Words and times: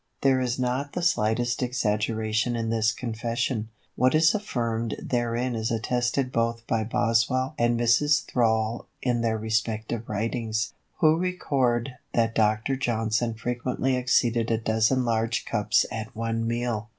There 0.21 0.41
is 0.41 0.57
not 0.57 0.93
the 0.93 1.03
slightest 1.03 1.61
exaggeration 1.61 2.55
in 2.55 2.71
this 2.71 2.91
confession. 2.91 3.69
What 3.95 4.15
is 4.15 4.33
affirmed 4.33 4.95
therein 4.99 5.53
is 5.53 5.69
attested 5.69 6.31
both 6.31 6.65
by 6.65 6.83
Boswell 6.85 7.53
and 7.59 7.79
Mrs. 7.79 8.25
Thrale 8.25 8.87
in 9.03 9.21
their 9.21 9.37
respective 9.37 10.09
writings, 10.09 10.73
who 11.01 11.17
record 11.17 11.91
that 12.13 12.33
Dr. 12.33 12.75
Johnson 12.75 13.35
frequently 13.35 13.95
exceeded 13.95 14.49
a 14.49 14.57
dozen 14.57 15.05
large 15.05 15.45
cups 15.45 15.85
at 15.91 16.15
one 16.15 16.47
meal. 16.47 16.89